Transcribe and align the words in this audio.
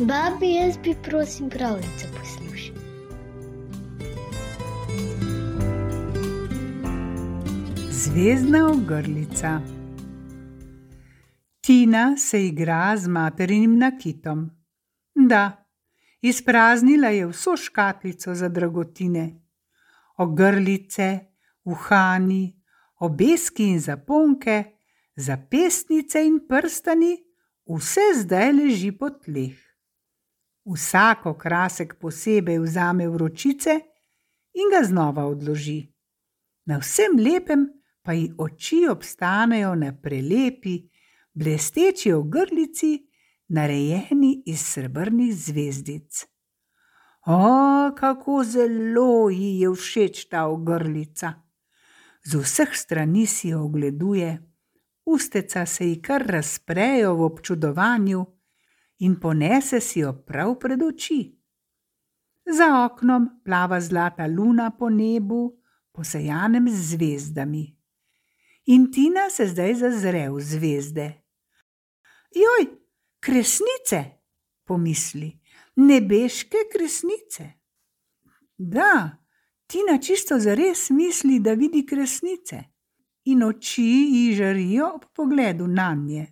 Babi, 0.00 0.54
jaz 0.54 0.78
bi 0.84 0.94
prosim 1.02 1.50
pravljico 1.50 2.06
poslušal. 2.18 2.76
Zvezdna 7.90 8.70
ogrlica. 8.70 9.60
Tina 11.60 12.16
se 12.16 12.46
igra 12.46 12.96
z 12.96 13.08
materinim 13.08 13.78
nakitom. 13.78 14.50
Da, 15.14 15.66
izpraznila 16.22 17.08
je 17.08 17.26
vso 17.26 17.56
škatlico 17.56 18.34
za 18.34 18.48
dragotine. 18.48 19.40
Ogrlice, 20.16 21.18
uhani, 21.64 22.62
obeski 22.98 23.64
in 23.64 23.80
zaponke, 23.80 24.64
zapestnice 25.16 26.26
in 26.26 26.40
prstani, 26.48 27.16
vse 27.66 28.00
zdaj 28.14 28.52
leži 28.52 28.92
po 28.92 29.10
tleh. 29.10 29.67
Vsako 30.68 31.34
krasek 31.34 31.96
posebej 32.00 32.58
vzame 32.60 33.08
v 33.08 33.16
ročice 33.16 33.80
in 34.52 34.68
ga 34.68 34.84
znova 34.84 35.24
odloži. 35.26 35.80
Na 36.68 36.78
vsem 36.78 37.16
lepem 37.16 37.64
pa 38.02 38.12
ji 38.12 38.32
oči 38.38 38.84
obstanejo 38.90 39.74
na 39.74 39.94
prelepi, 40.02 40.76
blesteči 41.32 42.12
ogrlici, 42.12 42.98
narejeni 43.48 44.42
iz 44.46 44.60
srebrnih 44.60 45.32
zvezdic. 45.36 46.24
O, 47.26 47.92
kako 47.96 48.44
zelo 48.44 49.30
ji 49.30 49.60
je 49.60 49.72
všeč 49.72 50.28
ta 50.28 50.46
ogrlica! 50.48 51.32
Z 52.24 52.40
vseh 52.44 52.76
strani 52.76 53.26
si 53.26 53.48
jo 53.48 53.64
ogleduje, 53.64 54.38
usteca 55.04 55.66
se 55.66 55.88
ji 55.88 56.02
kar 56.02 56.26
razprejo 56.26 57.14
v 57.14 57.24
občudovanju 57.24 58.26
in 58.98 59.18
ponese 59.20 59.80
si 59.80 60.00
jo 60.00 60.12
prav 60.26 60.58
pred 60.58 60.82
oči. 60.82 61.22
Za 62.48 62.84
oknom 62.84 63.28
plava 63.44 63.80
zlata 63.80 64.26
luna 64.26 64.70
po 64.70 64.88
nebu, 64.88 65.58
posejanem 65.92 66.68
z 66.68 66.94
zvezdami. 66.94 67.66
In 68.66 68.90
Tina 68.92 69.30
se 69.30 69.46
zdaj 69.46 69.74
zazre 69.74 70.28
v 70.30 70.40
zvezde. 70.40 71.08
Joj, 72.34 72.66
kresnice, 73.20 74.04
pomisli, 74.64 75.30
nebeške 75.76 76.68
kresnice. 76.72 77.52
Da, 78.58 79.18
Tina 79.66 79.98
čisto 79.98 80.38
zares 80.38 80.90
misli, 80.90 81.40
da 81.40 81.52
vidi 81.52 81.86
kresnice, 81.86 82.62
in 83.24 83.42
oči 83.44 83.82
ji 83.82 84.34
žarijo 84.34 84.90
ob 84.94 85.04
pogledu 85.14 85.66
na 85.66 85.94
nje. 85.94 86.26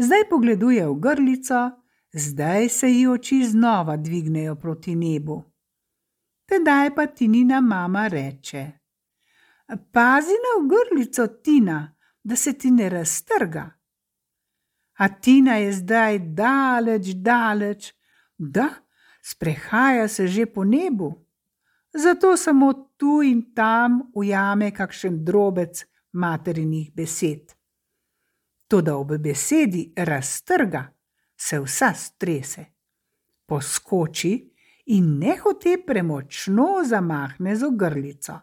Zdaj 0.00 0.28
pogleduje 0.30 0.88
v 0.88 0.94
grlico, 0.94 1.70
zdaj 2.12 2.68
se 2.68 2.88
ji 2.88 3.06
oči 3.06 3.44
znova 3.44 3.96
dvignejo 3.96 4.54
proti 4.56 4.94
nebu. 4.94 5.42
Tedaj 6.48 6.94
pa 6.94 7.06
Tinina 7.06 7.60
mama 7.60 8.08
reče: 8.08 8.70
Pazi 9.92 10.38
na 10.46 10.54
grlico, 10.68 11.26
Tina, 11.26 11.96
da 12.22 12.36
se 12.36 12.52
ti 12.52 12.70
ne 12.70 12.88
raztrga. 12.88 13.70
A 14.98 15.08
Tina 15.08 15.56
je 15.56 15.72
zdaj 15.72 16.18
daleč, 16.18 17.06
daleč, 17.14 17.92
da 18.38 18.68
sprehaja 19.22 20.08
se 20.08 20.26
že 20.26 20.46
po 20.46 20.64
nebu. 20.64 21.26
Zato 21.92 22.36
samo 22.36 22.72
tu 22.96 23.22
in 23.22 23.54
tam 23.54 24.00
ujame 24.14 24.70
kakšen 24.70 25.24
drobec 25.24 25.84
materinih 26.12 26.92
besed 26.94 27.59
toda 28.70 28.96
ob 28.96 29.16
besedi 29.18 29.92
raztrga 29.96 30.92
se 31.36 31.58
vsa 31.60 31.94
strese, 31.94 32.64
poskoči 33.46 34.34
in 34.86 35.18
nehote 35.18 35.74
premočno 35.86 36.66
zamahne 36.86 37.56
z 37.56 37.66
ogrlico. 37.66 38.38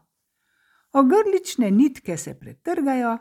Ogrlične 0.94 1.72
nitke 1.72 2.18
se 2.18 2.34
pretrgajo 2.40 3.18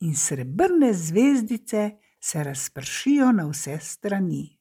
in 0.00 0.16
srebrne 0.16 0.92
zvezdice 0.92 1.90
se 2.20 2.44
razpršijo 2.44 3.32
na 3.32 3.46
vse 3.46 3.78
strani. 3.78 4.58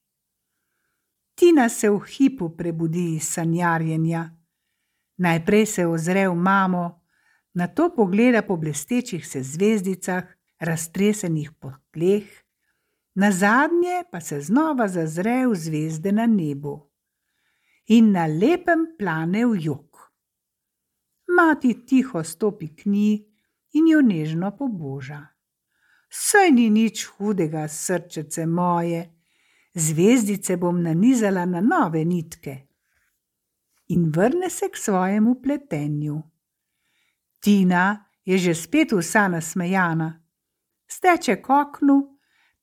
Tina 1.35 1.69
se 1.69 1.89
v 1.89 1.99
hipu 1.99 2.49
prebudi 2.57 3.15
iz 3.15 3.33
sanjarjenja. 3.33 4.29
Najprej 5.17 5.65
se 5.65 5.87
ozre 5.87 6.27
v 6.27 6.35
mamo, 6.35 7.01
na 7.53 7.67
to 7.67 7.89
pogleda 7.95 8.41
po 8.41 8.57
blestečih 8.57 9.27
se 9.27 9.43
zvezdicah, 9.43 10.38
raztresenih 10.59 11.51
po 11.51 11.71
tleh, 11.91 12.27
na 13.15 13.31
zadnje 13.31 14.03
pa 14.11 14.21
se 14.21 14.41
znova 14.41 14.87
zazre 14.87 15.47
v 15.47 15.55
zvezde 15.55 16.11
na 16.11 16.25
nebu 16.25 16.89
in 17.87 18.11
na 18.11 18.25
lepem 18.25 18.85
plane 18.97 19.45
v 19.45 19.57
jug. 19.65 19.97
Mati 21.35 21.73
tiho 21.85 22.23
stopi 22.23 22.67
k 22.75 22.85
njej 22.85 23.25
in 23.73 23.87
jo 23.87 24.01
nežno 24.01 24.51
poboža. 24.57 25.25
Saj 26.09 26.51
ni 26.51 26.69
nič 26.69 27.05
hudega, 27.05 27.67
srčece 27.67 28.45
moje, 28.45 29.01
zvezdice 29.73 30.57
bom 30.57 30.81
nanizala 30.81 31.45
na 31.45 31.61
nove 31.61 32.05
nitke. 32.05 32.55
In 33.89 34.09
vrne 34.11 34.49
se 34.49 34.69
k 34.69 34.77
svojemu 34.77 35.35
pletenju. 35.41 36.21
Tina 37.39 38.05
je 38.25 38.37
že 38.37 38.55
spet 38.55 38.91
vsa 38.91 39.27
nasmejana 39.27 40.28
steče 40.91 41.41
k 41.41 41.49
oknu, 41.49 41.99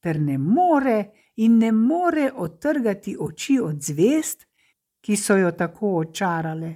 ter 0.00 0.20
ne 0.20 0.38
more 0.38 1.12
in 1.36 1.58
ne 1.58 1.72
more 1.72 2.30
odtrgati 2.34 3.16
oči 3.18 3.58
od 3.62 3.82
zvest, 3.82 4.46
ki 5.00 5.16
so 5.16 5.36
jo 5.36 5.52
tako 5.52 5.96
očarale. 5.96 6.74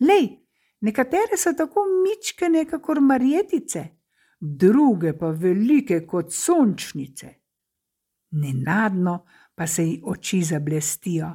Lej, 0.00 0.28
nekatere 0.80 1.38
so 1.38 1.52
tako 1.56 1.84
mičkene, 2.02 2.64
kakor 2.64 3.00
marjetice, 3.00 3.84
druge 4.40 5.12
pa 5.18 5.30
velike 5.30 6.06
kot 6.06 6.32
sončnice. 6.32 7.34
Nenadno 8.30 9.24
pa 9.54 9.66
se 9.66 9.84
ji 9.84 10.00
oči 10.04 10.42
zablestijo. 10.42 11.30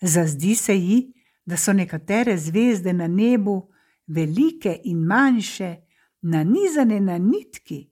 Zazdi 0.00 0.54
se 0.54 0.76
ji, 0.76 1.12
da 1.44 1.56
so 1.56 1.72
nekatere 1.72 2.36
zvezde 2.36 2.92
na 2.92 3.06
nebu 3.06 3.72
velike 4.06 4.80
in 4.84 4.98
manjše, 5.06 5.85
nanizane 6.30 7.00
na 7.00 7.18
nitki, 7.18 7.86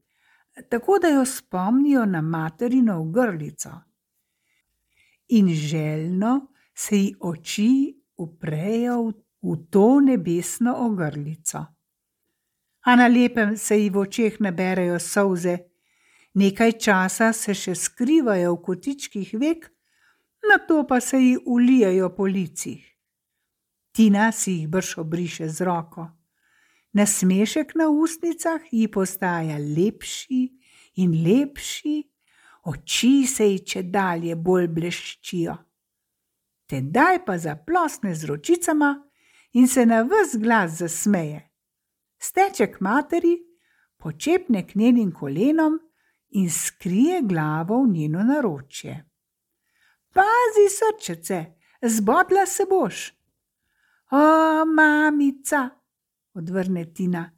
tako 0.69 0.99
da 0.99 1.09
jo 1.09 1.25
spomnijo 1.25 2.05
na 2.07 2.21
materino 2.21 3.05
grlico. 3.05 3.71
In 5.29 5.49
željno 5.49 6.47
se 6.75 6.99
ji 6.99 7.15
oči 7.21 8.03
uprejo 8.17 9.13
v 9.43 9.57
to 9.71 10.01
nebesno 10.01 10.75
ogrlico. 10.79 11.65
A 12.81 12.97
na 12.97 13.07
lepem 13.07 13.57
se 13.57 13.79
ji 13.81 13.91
v 13.91 13.99
očeh 13.99 14.41
naberejo 14.41 14.99
solze, 14.99 15.59
nekaj 16.35 16.73
časa 16.73 17.33
se 17.33 17.55
še 17.55 17.75
skrivajo 17.75 18.55
v 18.55 18.63
kotičkih 18.63 19.35
vek, 19.41 19.71
na 20.51 20.59
to 20.67 20.83
pa 20.87 21.01
se 21.01 21.19
ji 21.19 21.39
ulijajo 21.47 22.11
po 22.17 22.27
licih. 22.27 22.85
Tina 23.93 24.33
si 24.33 24.53
jih 24.53 24.69
brž 24.69 24.99
obriše 24.99 25.49
z 25.49 25.65
roko. 25.65 26.24
Nasmešek 26.95 27.75
na 27.75 27.89
ustnicah 27.89 28.61
ji 28.71 28.89
postaja 28.89 29.57
lepši 29.59 30.43
in 31.03 31.17
lepši, 31.27 31.95
oči 32.71 33.27
se 33.27 33.49
ji 33.49 33.59
če 33.67 33.83
dalje 33.83 34.37
bolj 34.37 34.69
bleščijo. 34.77 35.57
Tedaj 36.71 37.25
pa 37.27 37.39
zaplosne 37.39 38.15
z 38.15 38.31
ročicama 38.31 38.93
in 39.59 39.67
se 39.69 39.87
na 39.87 40.05
vse 40.07 40.39
glas 40.39 40.79
zasmeje. 40.79 41.43
Steče 42.19 42.71
k 42.73 42.81
materi, 42.81 43.35
počepne 43.99 44.63
k 44.63 44.79
njenim 44.79 45.11
kolenom 45.13 45.81
in 46.39 46.51
skrije 46.51 47.23
glavo 47.23 47.83
v 47.83 47.91
njeno 47.91 48.23
naročje. 48.23 49.01
Pazi, 50.15 50.71
srčece, 50.79 51.45
zbodla 51.83 52.47
se 52.47 52.71
boš. 52.71 53.11
O, 54.11 54.65
mamica! 54.65 55.71
Odvrne 56.35 56.85
Tina. 56.95 57.31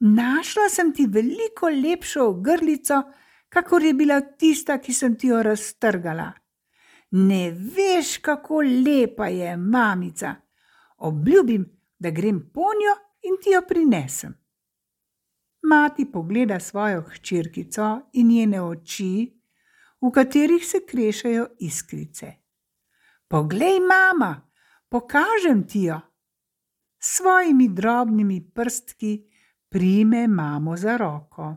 Našla 0.00 0.68
sem 0.70 0.92
ti 0.94 1.06
veliko 1.06 1.68
lepšo 1.68 2.28
ogrlico, 2.28 3.02
kakor 3.48 3.82
je 3.82 3.94
bila 3.94 4.20
tista, 4.20 4.78
ki 4.78 4.92
sem 4.92 5.16
ti 5.18 5.32
jo 5.32 5.42
raztrgala. 5.42 6.32
Ne 7.10 7.50
veš, 7.50 8.18
kako 8.22 8.62
lepa 8.62 9.26
je, 9.26 9.56
mamica. 9.56 10.34
Obljubim, 10.98 11.64
da 11.98 12.10
grem 12.10 12.50
po 12.54 12.70
njo 12.80 12.94
in 13.22 13.40
ti 13.42 13.50
jo 13.50 13.62
prinesem. 13.68 14.34
Mati 15.62 16.12
pogleda 16.12 16.60
svojo 16.60 17.02
hčerkico 17.02 18.00
in 18.12 18.28
njene 18.28 18.62
oči, 18.62 19.40
v 20.00 20.10
katerih 20.14 20.66
se 20.66 20.78
krešajo 20.86 21.46
iskrice. 21.58 22.32
Poglej, 23.28 23.80
mama, 23.80 24.50
pokažem 24.88 25.66
ti 25.68 25.82
jo 25.82 26.00
svojimi 26.98 27.68
drobnimi 27.68 28.50
prstki 28.54 29.24
prime 29.68 30.28
mamo 30.28 30.76
za 30.76 30.96
roko. 30.96 31.56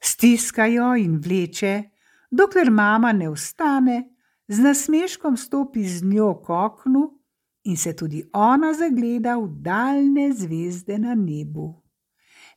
Stiska 0.00 0.66
jo 0.66 0.94
in 0.96 1.20
vleče, 1.24 1.82
dokler 2.30 2.70
mama 2.70 3.12
ne 3.12 3.30
vstane, 3.30 4.14
z 4.48 4.58
nasmeškom 4.58 5.36
stopi 5.36 5.84
z 5.84 6.04
njo 6.04 6.34
k 6.46 6.50
oknu 6.50 7.20
in 7.64 7.76
se 7.76 7.96
tudi 7.96 8.22
ona 8.32 8.72
zagleda 8.74 9.36
v 9.36 9.48
daljne 9.48 10.32
zvezde 10.32 10.98
na 10.98 11.14
nebu. 11.14 11.82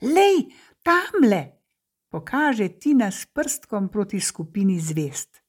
Lej, 0.01 0.47
tamle, 0.83 1.51
pokaže 2.09 2.69
Tina 2.79 3.12
s 3.12 3.25
prstkom 3.25 3.89
proti 3.89 4.19
skupini 4.19 4.79
zvest. 4.79 5.41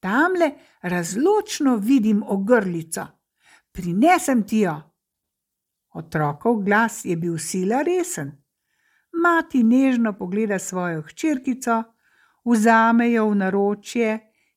Tamle 0.00 0.50
razločno 0.82 1.76
vidim 1.76 2.22
ogrlico, 2.26 3.06
prinesem 3.72 4.42
ti 4.42 4.58
jo. 4.58 4.91
Otrokov 5.94 6.62
glas 6.64 7.04
je 7.04 7.16
bil 7.16 7.38
sila 7.38 7.82
resen. 7.82 8.32
Mati 9.12 9.62
nežno 9.62 10.12
pogleda 10.18 10.58
svojo 10.58 11.02
hčerkico, 11.02 11.82
vzame 12.44 13.10
jo 13.12 13.28
v 13.28 13.34
naročje 13.34 14.12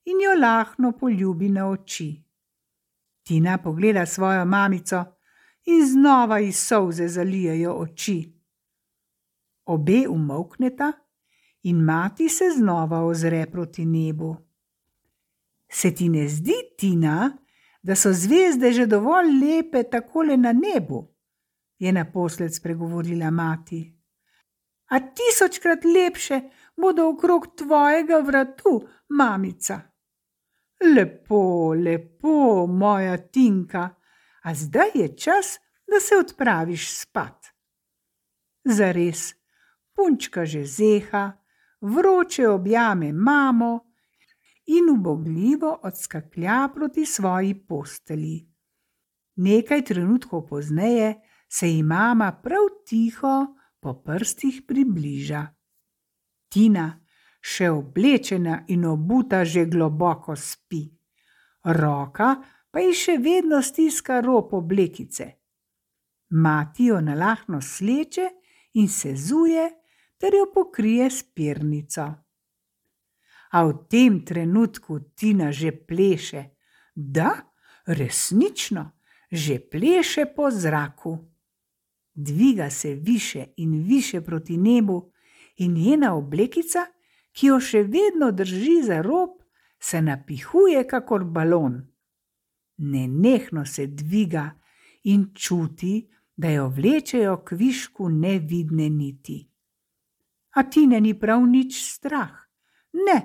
in 0.06 0.22
jo 0.22 0.40
lahno 0.40 0.92
poljubi 0.92 1.50
na 1.50 1.68
oči. 1.70 2.24
Tina 3.24 3.58
pogleda 3.58 4.06
svojo 4.06 4.46
mamico 4.46 5.04
in 5.66 5.86
znova 5.86 6.40
iz 6.40 6.58
solze 6.58 7.08
zalijajo 7.08 7.74
oči. 7.74 8.34
Obe 9.66 10.08
umokneta 10.10 10.92
in 11.64 11.78
mati 11.78 12.30
se 12.30 12.46
znova 12.58 13.04
ozre 13.04 13.46
proti 13.52 13.86
nebu. 13.86 14.36
Se 15.72 15.96
ti 15.96 16.10
ne 16.10 16.28
zdi, 16.28 16.54
Tina, 16.78 17.38
da 17.84 17.96
so 17.96 18.14
zvezde 18.14 18.72
že 18.72 18.86
dovolj 18.86 19.28
lepe 19.42 19.84
takole 19.84 20.38
na 20.38 20.54
nebu? 20.54 21.15
Je 21.80 21.92
naposled 21.92 22.56
spregovorila 22.56 23.32
mati. 23.32 23.96
A 24.86 25.00
tisočkrat 25.00 25.80
lepše 25.84 26.42
bodo 26.78 27.10
okrog 27.10 27.48
tvojega 27.58 28.20
vratu, 28.20 28.88
mamica. 29.10 29.82
Lepo, 30.96 31.74
lepo, 31.74 32.68
moja 32.68 33.18
Tinka, 33.18 33.90
a 34.44 34.54
zdaj 34.54 34.90
je 34.94 35.18
čas, 35.18 35.60
da 35.88 36.00
se 36.00 36.16
odpraviš 36.16 37.00
spat. 37.00 37.46
Zares, 38.64 39.34
punčka 39.94 40.46
že 40.46 40.66
zeha, 40.66 41.32
vroče 41.82 42.48
objame 42.50 43.14
mamo 43.14 43.80
in 44.66 44.90
ubogljivo 44.90 45.80
odskaklja 45.84 46.70
proti 46.74 47.06
svoji 47.06 47.54
posteli. 47.68 48.48
Nekaj 49.36 49.84
trenutkov 49.86 50.48
pozneje 50.48 51.16
se 51.48 51.68
ji 51.68 51.84
mama 51.84 52.32
prav 52.44 52.68
tiho 52.86 53.56
po 53.80 53.94
prstih 54.04 54.64
približa. 54.68 55.46
Tina, 56.50 56.88
še 57.42 57.70
oblečena 57.70 58.64
in 58.74 58.86
obuta, 58.86 59.44
že 59.46 59.66
globoko 59.70 60.36
spi, 60.36 60.84
roka 61.78 62.36
pa 62.72 62.82
ji 62.82 62.94
še 62.98 63.18
vedno 63.22 63.62
stiska 63.62 64.20
rob 64.26 64.54
oblekice. 64.58 65.28
Mati 66.36 66.90
jo 66.90 67.00
nalahno 67.02 67.62
sleče 67.62 68.26
in 68.82 68.90
se 68.90 69.14
zuje, 69.16 69.70
ter 70.18 70.34
jo 70.36 70.50
pokrije 70.54 71.10
s 71.10 71.24
pirnico. 71.24 72.06
A 73.52 73.64
v 73.64 73.72
tem 73.88 74.20
trenutku 74.26 75.00
Tina 75.16 75.52
že 75.52 75.72
pleše, 75.72 76.58
da, 76.96 77.32
resnično, 77.86 78.92
že 79.32 79.60
pleše 79.60 80.26
po 80.36 80.50
zraku 80.52 81.35
dviga 82.16 82.70
se 82.70 82.96
više 82.96 83.46
in 83.58 83.84
više 83.84 84.22
proti 84.22 84.58
nebu, 84.58 85.12
in 85.58 85.74
njena 85.74 86.16
oblekica, 86.16 86.86
ki 87.32 87.48
jo 87.48 87.60
še 87.60 87.84
vedno 87.84 88.32
drži 88.32 88.82
za 88.84 89.02
rob, 89.02 89.30
se 89.80 90.02
napihuje 90.02 90.88
kakor 90.88 91.24
balon. 91.24 91.82
Nenehno 92.78 93.66
se 93.66 93.88
dviga 93.88 94.50
in 95.04 95.32
čuti, 95.36 96.10
da 96.36 96.50
jo 96.50 96.68
vlečejo 96.70 97.38
k 97.46 97.56
višku 97.56 98.10
nevidne 98.10 98.90
niti. 98.90 99.38
A 100.56 100.64
ti 100.64 100.88
ne 100.88 101.02
ni 101.02 101.14
prav 101.20 101.46
nič 101.48 101.78
strah, 101.84 102.32
ne, 102.94 103.20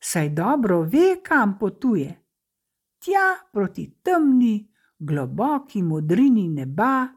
saj 0.00 0.28
dobro 0.28 0.82
ve, 0.82 1.20
kam 1.24 1.58
potuje. 1.58 2.22
Tja 2.98 3.26
proti 3.52 3.90
temni, 4.02 4.68
globoki 4.98 5.82
modrini 5.82 6.48
neba, 6.48 7.08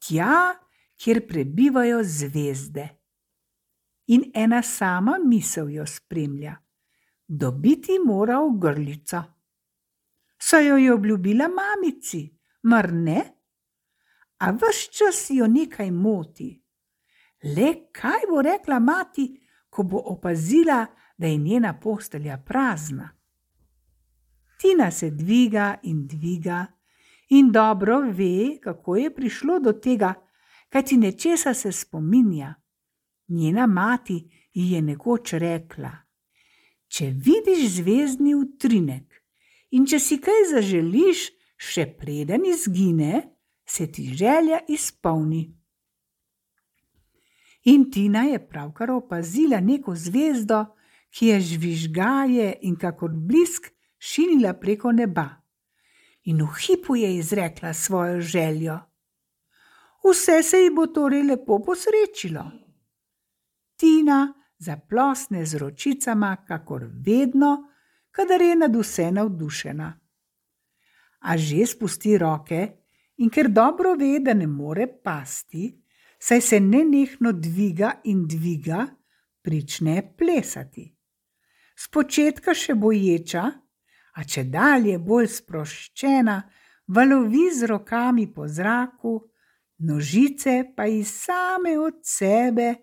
tja, 0.00 0.54
kjer 0.96 1.26
prebivajo 1.28 2.02
zvezde. 2.04 2.88
In 4.06 4.30
ena 4.34 4.62
sama 4.62 5.18
misel 5.24 5.70
jo 5.70 5.86
spremlja: 5.86 6.56
dobiti 7.26 7.98
mora 8.06 8.40
ogrlico. 8.40 9.22
Saj 10.38 10.66
jo 10.68 10.76
je 10.76 10.92
obljubila 10.92 11.48
mamici, 11.48 12.24
mar 12.62 12.92
ne? 12.92 13.22
A 14.38 14.50
vse 14.52 14.88
čas 14.92 15.26
jo 15.30 15.46
nekaj 15.46 15.90
moti. 15.90 16.50
Le 17.42 17.90
kaj 17.92 18.26
bo 18.28 18.42
rekla 18.42 18.78
mati, 18.78 19.28
ko 19.68 19.82
bo 19.82 20.00
opazila, 20.04 20.86
da 21.16 21.26
je 21.26 21.36
njena 21.36 21.74
postelja 21.80 22.38
prazna? 22.46 23.10
Tina 24.60 24.90
se 24.90 25.10
dviga 25.10 25.78
in 25.82 26.06
dviga 26.06 26.66
in 27.30 27.52
dobro 27.52 28.00
ve, 28.00 28.58
kako 28.62 28.96
je 28.96 29.14
prišlo 29.14 29.58
do 29.58 29.72
tega, 29.72 30.14
kaj 30.68 30.84
ti 30.84 30.96
nečesa 30.96 31.54
se 31.54 31.72
spominja. 31.72 32.54
Njena 33.28 33.66
mati 33.66 34.48
ji 34.52 34.72
je 34.72 34.82
nekoč 34.82 35.32
rekla: 35.32 35.90
Če 36.88 37.06
vidiš 37.06 37.68
zvezdni 37.68 38.34
utrinek 38.34 39.14
in 39.70 39.86
če 39.86 39.98
si 39.98 40.18
kaj 40.18 40.48
zaželiš, 40.54 41.30
še 41.56 41.86
preden 41.98 42.46
izgine, 42.46 43.22
se 43.66 43.86
ti 43.92 44.10
želja 44.14 44.58
izpolni. 44.68 45.44
In 47.64 47.90
Tina 47.90 48.22
je 48.22 48.40
pravkar 48.48 48.90
opazila 48.90 49.60
neko 49.60 49.94
zvezdo, 49.94 50.64
ki 51.10 51.26
je 51.26 51.40
žvižgaje 51.40 52.54
in 52.62 52.76
kakor 52.76 53.12
blisk 53.14 53.68
šinila 53.98 54.54
preko 54.54 54.92
neba 54.92 55.39
in 56.24 56.42
v 56.42 56.54
hipu 56.66 56.96
je 56.96 57.16
izrekla 57.16 57.72
svojo 57.74 58.20
željo. 58.20 58.78
Vse 60.04 60.42
se 60.42 60.58
ji 60.58 60.70
bo 60.70 60.86
torej 60.86 61.22
lepo 61.22 61.58
posrečilo. 61.64 62.44
Tina 63.76 64.34
zaplosne 64.58 65.46
z 65.46 65.56
ročicama, 65.58 66.36
kakor 66.48 66.84
vedno, 67.06 67.70
kadar 68.10 68.42
je 68.42 68.56
nad 68.56 68.76
vse 68.76 69.10
navdušena. 69.12 70.00
A 71.20 71.36
že 71.36 71.66
spusti 71.66 72.18
roke 72.18 72.68
in 73.16 73.30
ker 73.30 73.48
dobro 73.48 73.94
ve, 73.94 74.18
da 74.20 74.34
ne 74.34 74.46
more 74.46 74.86
pasti, 75.04 75.82
saj 76.18 76.40
se 76.40 76.60
nenehno 76.60 77.32
dviga 77.32 78.00
in 78.04 78.26
dviga, 78.28 78.86
prične 79.42 80.14
plesati. 80.16 80.84
Spočetka 81.76 82.54
še 82.54 82.74
boječa, 82.74 83.44
a 84.16 84.24
če 84.24 84.44
dalje 84.50 84.98
bolj 84.98 85.28
sproščena, 85.28 86.36
valovi 86.94 87.46
z 87.54 87.68
rokami 87.70 88.26
po 88.34 88.48
zraku, 88.48 89.14
nožice 89.86 90.72
pa 90.76 90.86
ji 90.90 91.04
same 91.04 91.78
od 91.78 92.00
sebe 92.02 92.74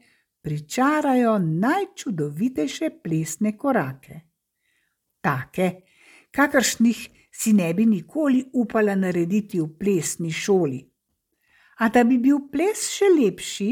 pričarajo 0.41 1.37
najčudovitejše 1.39 2.89
plesne 3.03 3.57
korake. 3.57 4.21
Take, 5.21 5.71
kakršnih 6.31 7.09
si 7.31 7.53
ne 7.53 7.73
bi 7.73 7.85
nikoli 7.85 8.45
upala 8.53 8.95
narediti 8.95 9.59
v 9.59 9.67
plesni 9.79 10.31
šoli. 10.31 10.79
A 11.77 11.89
da 11.89 12.03
bi 12.03 12.17
bil 12.17 12.47
ples 12.51 12.87
še 12.95 13.11
lepši, 13.13 13.71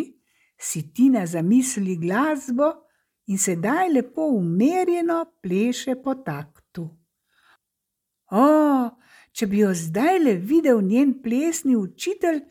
si 0.57 0.81
Tina 0.93 1.25
zamisli 1.25 1.95
glasbo 1.97 2.67
in 3.27 3.39
sedaj 3.41 3.89
lepo 3.93 4.27
umerjeno 4.35 5.23
pleše 5.41 5.95
po 6.03 6.15
taktu. 6.15 6.54
O, 8.35 8.89
če 9.31 9.47
bi 9.47 9.61
jo 9.63 9.71
zdaj 9.75 10.19
le 10.19 10.35
videl 10.35 10.81
njen 10.83 11.13
plesni 11.23 11.75
učitelj, 11.75 12.41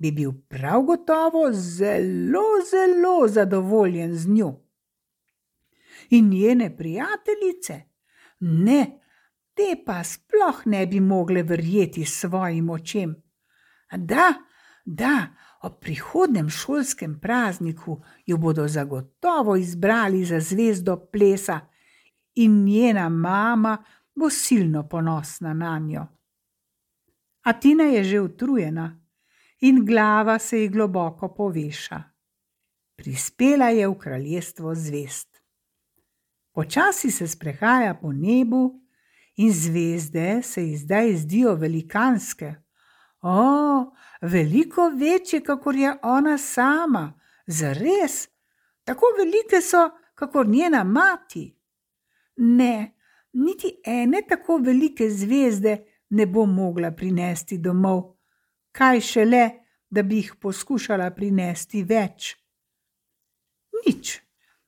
bi 0.00 0.12
bil 0.12 0.32
prav 0.48 0.84
gotovo 0.88 1.48
zelo, 1.52 2.44
zelo 2.70 3.28
zadovoljen 3.28 4.14
z 4.16 4.28
njo. 4.28 4.50
In 6.10 6.28
njene 6.30 6.70
prijateljice? 6.76 7.80
Ne, 8.40 8.80
te 9.54 9.74
pa 9.86 10.02
sploh 10.04 10.66
ne 10.66 10.86
bi 10.86 11.00
mogle 11.00 11.42
verjeti 11.42 12.04
svojim 12.04 12.70
očem. 12.70 13.14
Da, 13.92 14.34
da, 14.84 15.26
ob 15.62 15.80
prihodnem 15.80 16.50
šolskem 16.50 17.18
prazniku 17.20 18.02
jo 18.26 18.36
bodo 18.36 18.68
zagotovo 18.68 19.56
izbrali 19.56 20.24
za 20.24 20.40
zvezdo 20.40 20.96
plesa 21.12 21.60
in 22.34 22.64
njena 22.64 23.08
mama 23.08 23.84
bo 24.16 24.30
silno 24.30 24.88
ponosna 24.88 25.54
na 25.54 25.78
njo. 25.78 26.06
A 27.42 27.52
Tina 27.52 27.84
je 27.84 28.04
že 28.04 28.20
utrujena 28.20 29.00
in 29.60 29.84
glava 29.84 30.38
se 30.38 30.60
ji 30.60 30.68
globoko 30.68 31.34
poveša. 31.34 32.02
Prispela 32.96 33.68
je 33.68 33.88
v 33.88 33.98
kraljestvo 33.98 34.74
zvest. 34.74 35.42
Počasi 36.52 37.10
se 37.10 37.28
sprehaja 37.28 37.94
po 37.94 38.12
nebu 38.12 38.80
in 39.36 39.52
zvezde 39.52 40.42
se 40.42 40.62
ji 40.62 40.76
zdaj 40.76 41.12
zdijo 41.14 41.54
velikanske. 41.54 42.54
O, 43.20 43.92
veliko 44.20 44.88
večje, 44.88 45.40
kakor 45.40 45.76
je 45.76 45.96
ona 46.02 46.38
sama, 46.38 47.20
zares, 47.46 48.28
tako 48.84 49.06
velike 49.18 49.60
so, 49.60 49.90
kakor 50.14 50.48
njena 50.48 50.84
mati. 50.84 51.56
Ne, 52.36 52.95
niti 53.36 53.80
ene 53.84 54.22
tako 54.28 54.58
velike 54.58 55.10
zvezde 55.10 55.76
ne 56.10 56.26
bo 56.26 56.46
mogla 56.46 56.90
prinesti 56.92 57.58
domov, 57.58 58.02
kaj 58.72 59.00
šele, 59.00 59.44
da 59.90 60.02
bi 60.02 60.16
jih 60.20 60.34
poskušala 60.40 61.10
prinesti 61.14 61.82
več. 61.86 62.34
Nič, 63.76 64.16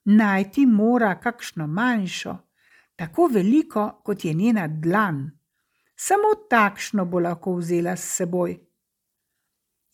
najti 0.05 0.65
mora 0.65 1.15
kakšno 1.19 1.67
manjšo, 1.67 2.35
tako 2.95 3.27
veliko, 3.33 3.89
kot 4.03 4.25
je 4.25 4.33
njena 4.33 4.67
dlan. 4.67 5.25
Samo 5.95 6.33
takšno 6.49 7.05
bo 7.05 7.19
lahko 7.19 7.57
vzela 7.57 7.95
s 7.95 8.15
seboj. 8.15 8.55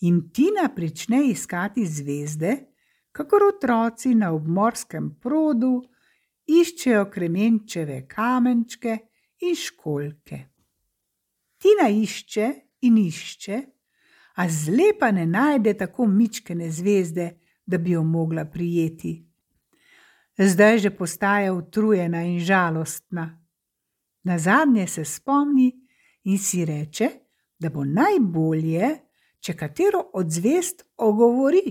In 0.05 0.29
Tina 0.33 0.69
prične 0.75 1.23
iskati 1.29 1.85
zvezde, 1.85 2.55
kakor 3.11 3.47
otroci 3.47 4.15
na 4.15 4.31
obmorskem 4.33 5.15
produ 5.21 5.81
iščejo 6.47 7.09
kremenčeve 7.11 8.05
kamenčke 8.07 8.97
in 9.41 9.55
školke. 9.55 10.39
Tina 11.57 11.89
išče 11.89 12.49
in 12.81 12.97
išče, 12.97 13.61
a 14.35 14.49
zlepa 14.49 15.11
ne 15.11 15.25
najde 15.25 15.73
tako 15.77 16.05
mičkene 16.05 16.71
zvezde, 16.71 17.29
da 17.65 17.77
bi 17.77 17.91
jo 17.91 18.03
mogla 18.03 18.45
prijeti. 18.45 19.25
Zdaj 20.37 20.77
že 20.77 20.89
postaja 20.89 21.53
utrujena 21.53 22.21
in 22.23 22.39
žalostna. 22.39 23.41
Na 24.23 24.37
zadnje 24.39 24.87
se 24.87 25.05
spomni 25.05 25.71
in 26.23 26.37
si 26.37 26.65
reče, 26.65 27.09
da 27.59 27.69
bo 27.69 27.85
najbolje, 27.85 28.89
če 29.39 29.53
katero 29.53 30.01
od 30.13 30.29
zvest 30.29 30.83
ogovori. 30.97 31.63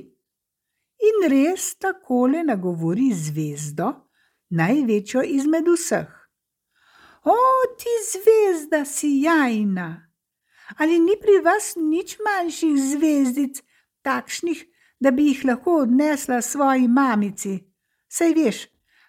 In 1.05 1.29
res 1.31 1.75
takole 1.77 2.45
nagovori 2.45 3.11
zvezdo, 3.13 3.91
največjo 4.51 5.23
izmed 5.23 5.69
vseh. 5.69 6.11
O, 7.25 7.37
ti 7.79 7.93
zvezda 8.13 8.85
si 8.85 9.21
jajna! 9.23 10.11
Ali 10.77 10.99
ni 10.99 11.17
pri 11.21 11.39
vas 11.45 11.75
nič 11.77 12.17
manjših 12.25 12.77
zvezdic, 12.81 13.61
takšnih, 14.03 14.65
da 15.01 15.11
bi 15.11 15.29
jih 15.29 15.45
lahko 15.45 15.83
odnesla 15.85 16.41
svoji 16.43 16.89
mamici? 16.89 17.59
Sej 18.09 18.35
veš, 18.35 18.59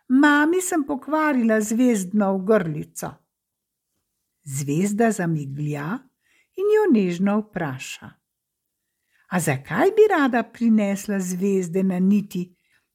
mami 0.08 0.62
sem 0.62 0.84
pokvarila 0.84 1.62
zvezdno 1.62 2.34
ogrlico. 2.36 3.12
Zvezda 4.44 5.12
zamiglja 5.12 5.88
in 6.60 6.68
jo 6.76 6.84
nežno 6.92 7.40
vpraša. 7.40 8.10
A 9.32 9.40
zakaj 9.40 9.92
bi 9.96 10.08
rada 10.12 10.44
prinesla 10.44 11.20
zvezde 11.20 11.84
na 11.84 12.00
niti, 12.00 12.46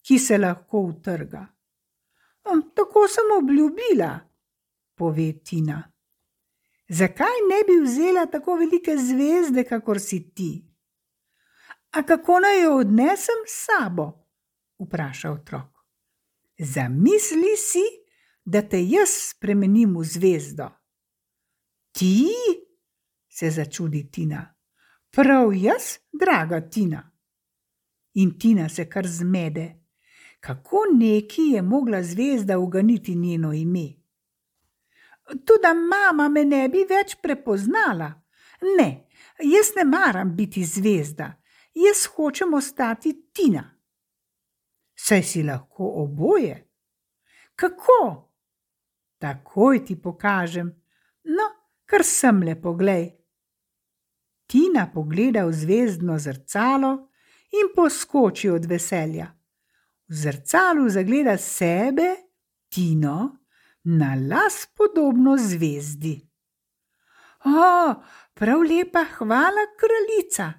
ki 0.07 0.19
se 0.19 0.39
lahko 0.39 0.81
utrga? 0.93 1.47
Tako 2.75 3.09
sem 3.09 3.31
obljubila, 3.39 4.21
pove 4.95 5.33
Tina. 5.45 5.93
Zakaj 6.89 7.37
ne 7.51 7.61
bi 7.67 7.83
vzela 7.85 8.27
tako 8.27 8.57
velike 8.57 8.97
zvezde, 8.97 9.65
kakor 9.65 10.01
si 10.01 10.35
ti? 10.35 10.67
A 11.91 12.03
kako 12.03 12.41
naj 12.41 12.63
jo 12.63 12.77
odnesem 12.77 13.45
s 13.47 13.67
sabo? 13.67 14.13
vpraša 14.79 15.31
otrok. 15.31 15.71
Zamisli 16.59 17.57
si, 17.57 17.85
da 18.45 18.63
te 18.69 18.83
jaz 18.83 19.11
spremenim 19.31 19.97
v 19.99 20.05
zvezdo. 20.05 20.69
Ti? 21.93 22.27
se 23.29 23.51
začudi 23.51 24.11
Tina. 24.11 24.55
Prav 25.11 25.55
jaz, 25.55 25.99
draga 26.13 26.61
Tina. 26.71 27.11
In 28.15 28.39
Tina 28.39 28.69
se 28.69 28.89
kar 28.89 29.07
zmede. 29.07 29.80
Kako 30.41 30.85
neki 30.95 31.43
je 31.43 31.63
mogla 31.63 32.03
zvezda 32.03 32.59
uganiti 32.59 33.15
njeno 33.15 33.53
ime? 33.53 33.89
Tudi 35.29 35.75
mama 35.89 36.29
me 36.29 36.45
ne 36.45 36.69
bi 36.69 36.85
več 36.89 37.17
prepoznala. 37.23 38.13
Ne, 38.79 39.09
jaz 39.39 39.73
ne 39.77 39.85
maram 39.85 40.37
biti 40.37 40.65
zvezda, 40.65 41.33
jaz 41.75 42.07
hočem 42.15 42.55
ostati 42.55 43.13
Tina. 43.33 43.81
Saj 44.95 45.23
si 45.23 45.43
lahko 45.43 45.93
oboje. 46.03 46.67
Kako? 47.55 48.33
Takoj 49.19 49.85
ti 49.85 50.03
pokažem. 50.03 50.69
No, 51.25 51.47
kar 51.85 52.05
sem 52.05 52.43
le 52.43 52.55
poglej. 52.61 53.11
Tina 54.47 54.91
pogleda 54.95 55.45
v 55.47 55.53
zvezdno 55.53 56.19
zrcalo 56.19 56.93
in 57.53 57.71
poskoči 57.77 58.49
od 58.51 58.65
veselja. 58.67 59.40
V 60.11 60.15
zrcalu 60.15 60.89
zagleda 60.91 61.37
sebe, 61.39 62.17
Tino, 62.69 63.39
na 63.85 64.15
las 64.15 64.67
podobno 64.77 65.37
zvezdi. 65.39 66.17
O, 67.45 67.95
prav 68.35 68.63
lepa, 68.63 69.05
hvala, 69.19 69.65
kraljica. 69.79 70.53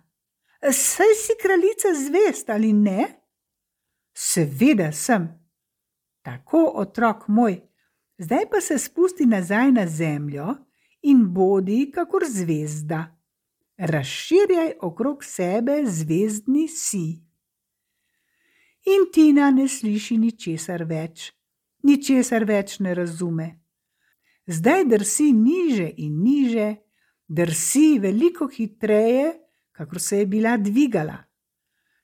Saj 0.72 1.13
si 1.24 1.36
kraljica 1.41 1.91
zvest 2.05 2.50
ali 2.50 2.74
ne? 2.74 3.08
Seveda 4.13 4.91
sem. 4.91 5.27
Tako, 6.22 6.72
otrok 6.75 7.27
moj, 7.27 7.60
zdaj 8.17 8.50
pa 8.51 8.62
se 8.62 8.77
spusti 8.79 9.25
nazaj 9.25 9.72
na 9.72 9.88
zemljo 9.88 10.55
in 11.01 11.25
bodi 11.34 11.91
kakor 11.91 12.24
zvezda. 12.29 13.17
Razširjaj 13.77 14.74
okrog 14.81 15.24
sebe 15.24 15.81
zvezdni 15.86 16.67
si. 16.67 17.30
In 18.85 19.11
Tina 19.13 19.51
ne 19.51 19.67
sliši 19.67 20.17
ničesar 20.17 20.83
več 20.89 21.31
ničesar 21.83 22.45
več 22.45 22.79
ne 22.79 22.93
razume. 22.97 23.47
Zdaj 24.47 24.85
drsi 24.89 25.31
niže 25.33 25.88
in 26.05 26.21
niže, 26.23 26.69
drsi 27.27 28.00
veliko 28.01 28.47
hitreje, 28.51 29.33
kakor 29.71 30.01
se 30.01 30.21
je 30.21 30.25
bila 30.25 30.57
dvigala. 30.57 31.17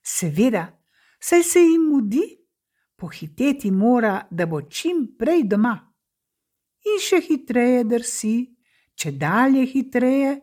Seveda, 0.02 0.68
saj 1.20 1.42
se 1.42 1.60
jim 1.60 1.88
mudi, 1.90 2.24
pohiteti 2.96 3.70
mora, 3.70 4.26
da 4.30 4.46
bo 4.46 4.62
čim 4.62 5.06
prej 5.18 5.44
doma. 5.50 5.74
In 6.88 7.02
še 7.02 7.20
hitreje 7.26 7.84
drsi, 7.84 8.36
če 8.94 9.12
dalje 9.18 9.66
hitreje, 9.66 10.38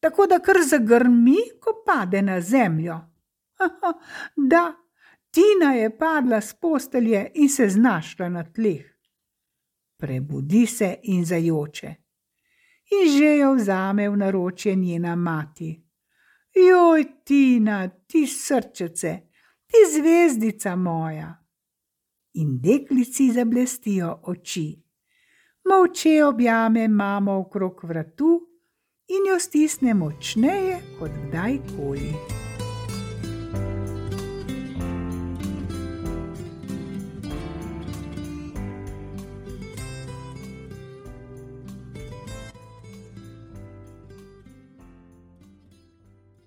tako 0.00 0.26
da 0.26 0.40
kar 0.44 0.58
zagrmi, 0.64 1.38
ko 1.60 1.80
pade 1.86 2.22
na 2.22 2.40
zemljo. 2.40 2.98
Da, 4.36 4.66
Tina 5.36 5.72
je 5.72 5.98
padla 5.98 6.40
z 6.40 6.54
postelje 6.54 7.30
in 7.34 7.48
se 7.48 7.68
znašla 7.68 8.28
na 8.28 8.44
tleh. 8.44 8.86
Prebudi 9.98 10.66
se 10.66 10.96
in 11.02 11.24
zajoče. 11.24 11.94
In 12.90 13.18
že 13.18 13.36
jo 13.36 13.54
vzame 13.54 14.08
v 14.08 14.16
naročje 14.16 14.74
njena 14.74 15.16
mati. 15.16 15.84
Joj, 16.54 17.04
Tina, 17.24 17.88
ti 17.88 18.26
srčece, 18.26 19.18
ti 19.66 19.76
zvezdica 19.92 20.76
moja. 20.76 21.44
In 22.32 22.58
deklici 22.60 23.32
zablestijo 23.32 24.20
oči. 24.22 24.82
Molče 25.68 26.24
objame 26.24 26.88
mamo 26.88 27.38
okrog 27.38 27.84
vratu 27.84 28.40
in 29.08 29.28
jo 29.28 29.38
stisne 29.38 29.94
močneje 29.94 30.80
kot 30.98 31.10
kdajkoli. 31.28 32.45